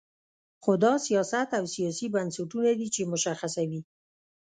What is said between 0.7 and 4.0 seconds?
دا سیاست او سیاسي بنسټونه دي چې مشخصوي.